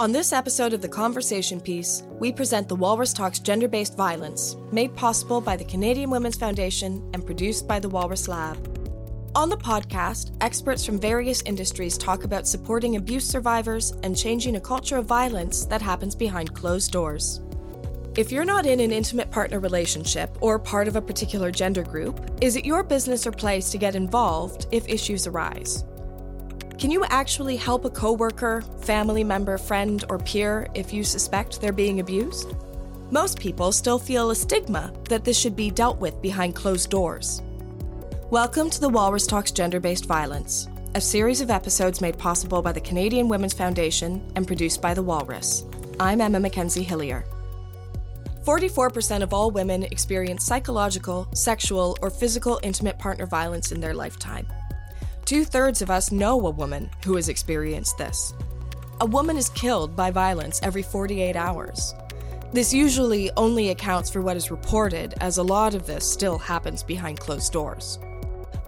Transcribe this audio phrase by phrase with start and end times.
[0.00, 4.54] On this episode of The Conversation Piece, we present the Walrus Talks Gender Based Violence,
[4.70, 8.56] made possible by the Canadian Women's Foundation and produced by the Walrus Lab.
[9.34, 14.60] On the podcast, experts from various industries talk about supporting abuse survivors and changing a
[14.60, 17.40] culture of violence that happens behind closed doors.
[18.16, 22.20] If you're not in an intimate partner relationship or part of a particular gender group,
[22.40, 25.82] is it your business or place to get involved if issues arise?
[26.78, 31.72] Can you actually help a coworker, family member, friend, or peer if you suspect they're
[31.72, 32.54] being abused?
[33.10, 37.42] Most people still feel a stigma that this should be dealt with behind closed doors.
[38.30, 42.70] Welcome to the Walrus Talks Gender Based Violence, a series of episodes made possible by
[42.70, 45.64] the Canadian Women's Foundation and produced by the Walrus.
[45.98, 47.24] I'm Emma Mackenzie Hillier.
[48.44, 54.46] 44% of all women experience psychological, sexual, or physical intimate partner violence in their lifetime.
[55.28, 58.32] Two thirds of us know a woman who has experienced this.
[59.02, 61.94] A woman is killed by violence every 48 hours.
[62.54, 66.82] This usually only accounts for what is reported, as a lot of this still happens
[66.82, 67.98] behind closed doors.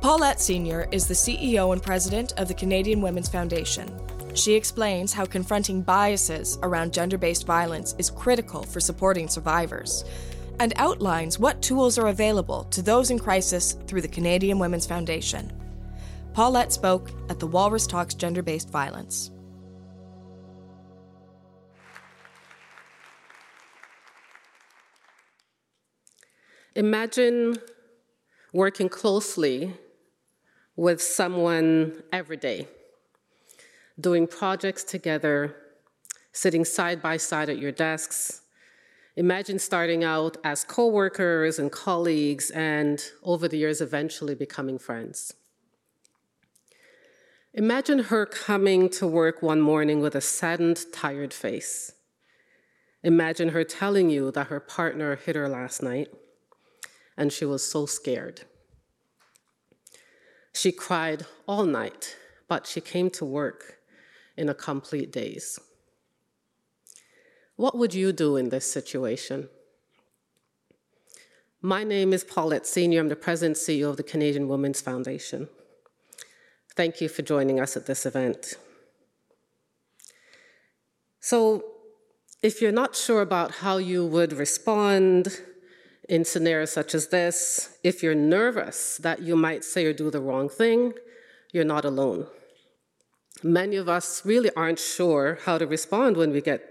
[0.03, 3.99] Paulette Senior is the CEO and president of the Canadian Women's Foundation.
[4.35, 10.05] She explains how confronting biases around gender based violence is critical for supporting survivors
[10.59, 15.51] and outlines what tools are available to those in crisis through the Canadian Women's Foundation.
[16.33, 19.33] Paulette spoke at the Walrus Talks Gender Based Violence.
[26.77, 27.59] Imagine
[28.53, 29.75] working closely
[30.77, 32.69] with someone every day,
[33.99, 35.57] doing projects together,
[36.33, 38.43] sitting side by side at your desks.
[39.17, 45.35] Imagine starting out as coworkers and colleagues, and over the years, eventually becoming friends.
[47.53, 51.93] Imagine her coming to work one morning with a saddened, tired face.
[53.03, 56.09] Imagine her telling you that her partner hit her last night
[57.17, 58.43] and she was so scared.
[60.53, 62.17] She cried all night,
[62.47, 63.79] but she came to work
[64.37, 65.59] in a complete daze.
[67.57, 69.49] What would you do in this situation?
[71.61, 73.01] My name is Paulette Senior.
[73.01, 75.49] I'm the President CEO of the Canadian Women's Foundation.
[76.81, 78.55] Thank you for joining us at this event.
[81.21, 81.63] So,
[82.43, 85.43] if you're not sure about how you would respond
[86.09, 90.23] in scenarios such as this, if you're nervous that you might say or do the
[90.23, 90.95] wrong thing,
[91.53, 92.29] you're not alone.
[93.43, 96.63] Many of us really aren't sure how to respond when we get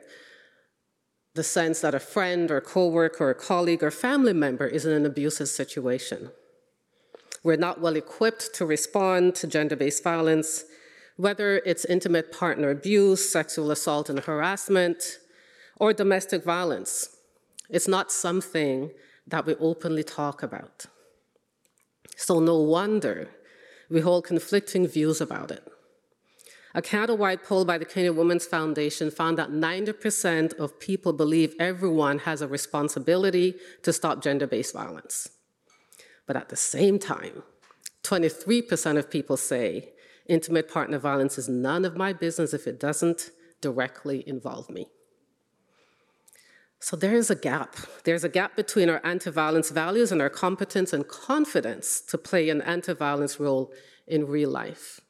[1.36, 5.06] the sense that a friend or coworker or colleague or family member is in an
[5.06, 6.32] abusive situation.
[7.44, 10.66] We're not well equipped to respond to gender based violence,
[11.16, 15.20] whether it's intimate partner abuse, sexual assault and harassment,
[15.78, 17.16] or domestic violence.
[17.70, 18.92] It's not something
[19.28, 20.86] that we openly talk about.
[22.18, 23.30] So, no wonder
[23.90, 25.64] we hold conflicting views about it.
[26.76, 32.20] A Canada-wide poll by the Canadian Women's Foundation found that 90% of people believe everyone
[32.20, 35.30] has a responsibility to stop gender-based violence.
[36.30, 37.42] But at the same time,
[38.04, 39.94] 23% of people say
[40.28, 43.32] intimate partner violence is none of my business if it doesn't
[43.62, 44.92] directly involve me.
[46.80, 47.78] So there is a gap.
[48.04, 52.50] There's a gap between our anti violence values and our competence and confidence to play
[52.50, 53.74] an anti violence role
[54.06, 55.02] in real life.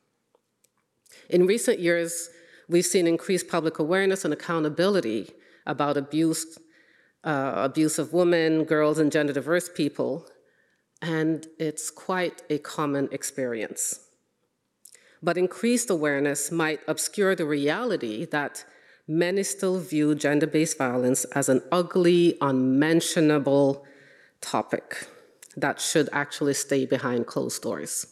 [1.29, 2.29] In recent years,
[2.69, 5.31] we've seen increased public awareness and accountability
[5.65, 6.57] about abuse,
[7.25, 10.25] uh, abuse of women, girls, and gender diverse people
[11.01, 14.01] and it's quite a common experience.
[15.21, 18.65] But increased awareness might obscure the reality that
[19.07, 23.85] many still view gender based violence as an ugly, unmentionable
[24.39, 25.07] topic
[25.57, 28.07] that should actually stay behind closed doors.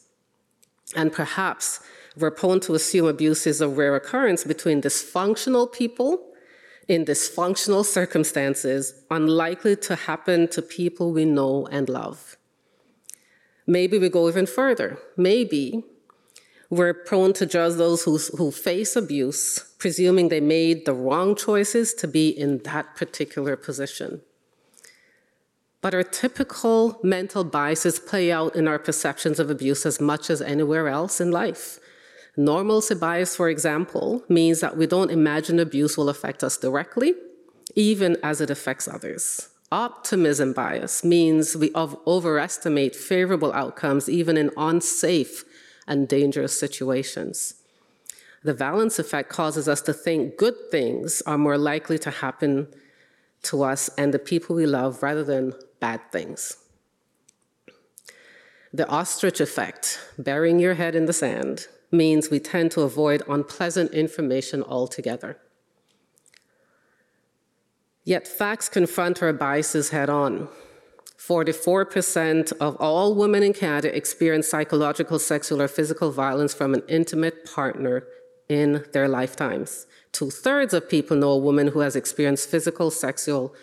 [0.96, 1.82] And perhaps
[2.18, 6.24] we're prone to assume abuse is a rare occurrence between dysfunctional people
[6.88, 12.38] in dysfunctional circumstances, unlikely to happen to people we know and love.
[13.68, 14.98] Maybe we go even further.
[15.18, 15.84] Maybe
[16.70, 21.94] we're prone to judge those who, who face abuse, presuming they made the wrong choices
[21.96, 24.22] to be in that particular position.
[25.82, 30.42] But our typical mental biases play out in our perceptions of abuse as much as
[30.42, 31.80] anywhere else in life.
[32.36, 37.14] Normalcy bias, for example, means that we don't imagine abuse will affect us directly,
[37.76, 39.50] even as it affects others.
[39.72, 45.44] Optimism bias means we overestimate favorable outcomes even in unsafe
[45.86, 47.56] and dangerous situations.
[48.44, 52.68] The valence effect causes us to think good things are more likely to happen
[53.44, 56.58] to us and the people we love rather than bad things.
[58.74, 63.92] The ostrich effect, burying your head in the sand, means we tend to avoid unpleasant
[63.92, 65.38] information altogether.
[68.08, 70.48] Yet facts confront our biases head on.
[71.18, 77.44] 44% of all women in Canada experience psychological, sexual, or physical violence from an intimate
[77.44, 78.06] partner
[78.48, 79.88] in their lifetimes.
[80.14, 83.54] Two thirds of people know a woman who has experienced physical, sexual,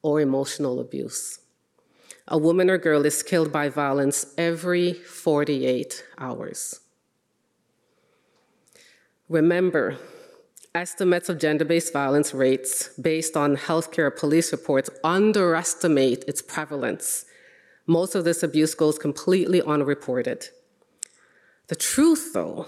[0.00, 1.40] or emotional abuse.
[2.26, 6.80] A woman or girl is killed by violence every 48 hours.
[9.28, 9.98] Remember,
[10.74, 17.26] estimates of gender based violence rates based on healthcare police reports underestimate its prevalence.
[17.86, 20.48] Most of this abuse goes completely unreported.
[21.68, 22.66] The truth, though,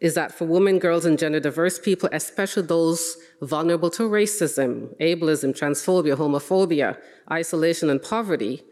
[0.00, 5.52] is that for women, girls, and gender diverse people, especially those vulnerable to racism, ableism,
[5.58, 6.96] transphobia, homophobia,
[7.30, 8.62] isolation, and poverty,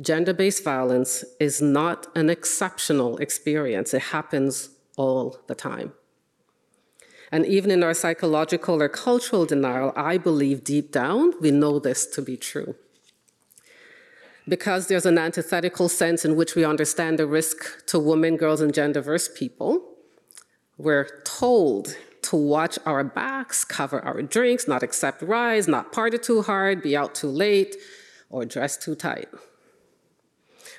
[0.00, 3.94] gender based violence is not an exceptional experience.
[3.94, 5.92] It happens all the time.
[7.32, 12.06] And even in our psychological or cultural denial, I believe deep down we know this
[12.06, 12.76] to be true.
[14.48, 18.72] Because there's an antithetical sense in which we understand the risk to women, girls, and
[18.72, 19.82] gender diverse people,
[20.78, 26.42] we're told to watch our backs, cover our drinks, not accept rides, not party too
[26.42, 27.76] hard, be out too late,
[28.30, 29.28] or dress too tight.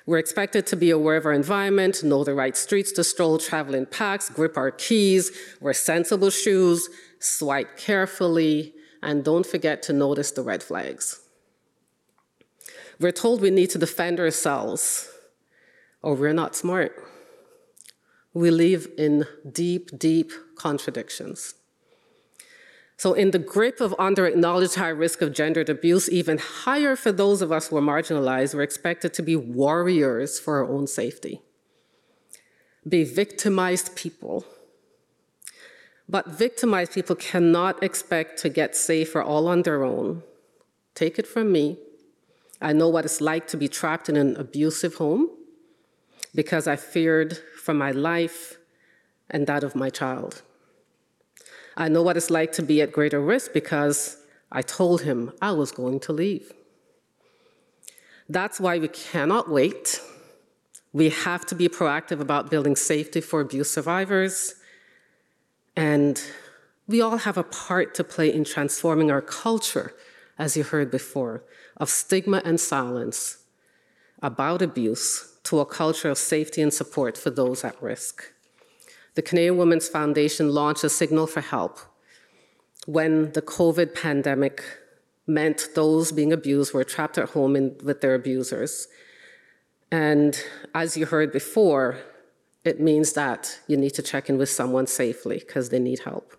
[0.08, 3.76] We're expected to be aware of our environment, know the right streets to stroll, travel
[3.76, 6.88] in packs, grip our keys, wear sensible shoes,
[7.20, 8.74] swipe carefully,
[9.04, 11.20] and don't forget to notice the red flags.
[13.02, 15.10] We're told we need to defend ourselves,
[16.02, 16.96] or we're not smart.
[18.34, 21.54] We live in deep, deep contradictions.
[22.98, 27.12] So, in the grip of under acknowledged high risk of gendered abuse, even higher for
[27.12, 31.42] those of us who are marginalized, we're expected to be warriors for our own safety,
[32.88, 34.46] be victimized people.
[36.10, 40.24] But victimized people cannot expect to get safer all on their own.
[40.96, 41.78] Take it from me.
[42.62, 45.30] I know what it's like to be trapped in an abusive home
[46.34, 48.58] because I feared for my life
[49.30, 50.44] and that of my child.
[51.80, 54.18] I know what it's like to be at greater risk because
[54.52, 56.52] I told him I was going to leave.
[58.28, 60.02] That's why we cannot wait.
[60.92, 64.56] We have to be proactive about building safety for abuse survivors.
[65.76, 66.20] And
[66.88, 69.94] we all have a part to play in transforming our culture,
[70.40, 71.44] as you heard before,
[71.78, 73.38] of stigma and silence
[74.24, 78.34] about abuse to a culture of safety and support for those at risk
[79.18, 81.80] the Canadian Women's Foundation launched a signal for help
[82.86, 84.64] when the COVID pandemic
[85.26, 88.88] meant those being abused were trapped at home in, with their abusers.
[89.92, 90.40] And
[90.76, 91.98] as you heard before,
[92.64, 96.38] it means that you need to check in with someone safely because they need help.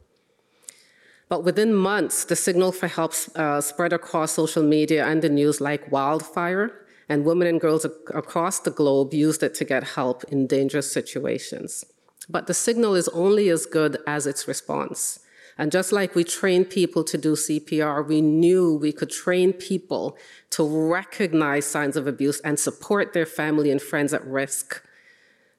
[1.28, 5.60] But within months, the signal for help uh, spread across social media and the news
[5.60, 10.46] like wildfire, and women and girls across the globe used it to get help in
[10.46, 11.84] dangerous situations.
[12.28, 15.20] But the signal is only as good as its response.
[15.56, 20.16] And just like we train people to do CPR, we knew we could train people
[20.50, 24.82] to recognize signs of abuse and support their family and friends at risk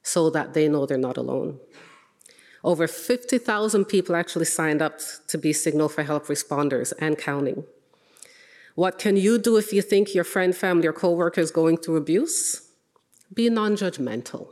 [0.02, 1.60] so that they know they're not alone.
[2.64, 7.64] Over 50,000 people actually signed up to be Signal for Help responders and counting.
[8.74, 11.96] What can you do if you think your friend, family, or coworker is going through
[11.96, 12.70] abuse?
[13.34, 14.48] Be non judgmental.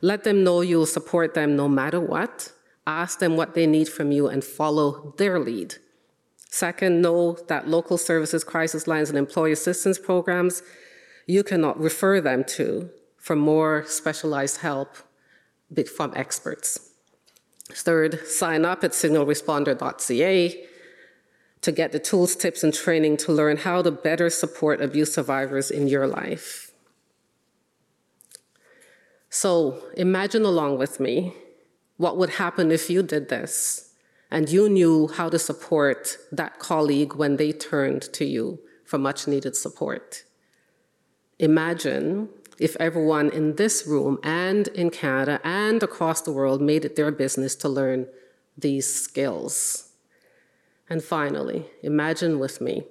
[0.00, 2.52] Let them know you'll support them no matter what.
[2.86, 5.76] Ask them what they need from you and follow their lead.
[6.50, 10.62] Second, know that local services, crisis lines, and employee assistance programs
[11.26, 14.96] you cannot refer them to for more specialized help
[15.96, 16.92] from experts.
[17.72, 20.66] Third, sign up at signalresponder.ca
[21.62, 25.70] to get the tools, tips, and training to learn how to better support abuse survivors
[25.72, 26.70] in your life.
[29.42, 31.34] So imagine along with me
[31.98, 33.92] what would happen if you did this
[34.30, 39.28] and you knew how to support that colleague when they turned to you for much
[39.28, 40.24] needed support.
[41.38, 46.96] Imagine if everyone in this room and in Canada and across the world made it
[46.96, 48.06] their business to learn
[48.56, 49.92] these skills.
[50.88, 52.84] And finally, imagine with me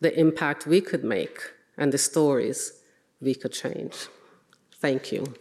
[0.00, 1.40] the impact we could make
[1.76, 2.80] and the stories
[3.20, 4.06] we could change.
[4.80, 5.34] Thank you.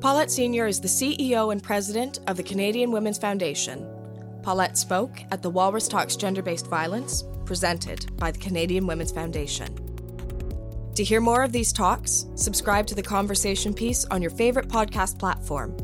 [0.00, 3.86] Paulette Senior is the CEO and president of the Canadian Women's Foundation.
[4.42, 9.74] Paulette spoke at the Walrus Talks Gender Based Violence, presented by the Canadian Women's Foundation.
[10.94, 15.18] To hear more of these talks, subscribe to the conversation piece on your favorite podcast
[15.18, 15.74] platform.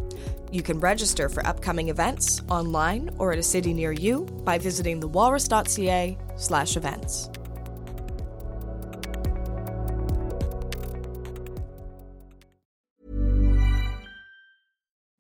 [0.51, 5.01] You can register for upcoming events online or at a city near you by visiting
[5.01, 6.19] thewalrus.ca